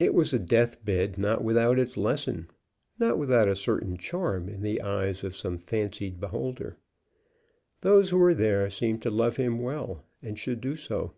[0.00, 2.48] It was a death bed not without its lesson,
[2.98, 6.76] not without a certain charm in the eyes of some fancied beholder.
[7.82, 11.12] Those who were there seemed to love him well, and should do so.